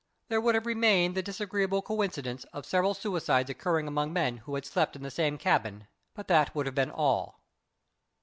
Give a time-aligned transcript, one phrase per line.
[0.29, 4.65] There would have remained the disagreeable coincidence of several suicides occurring among men who had
[4.65, 5.85] slept in the same cabin,
[6.15, 7.39] but that would have been all.